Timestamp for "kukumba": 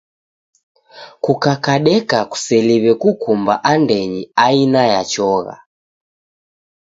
3.01-3.53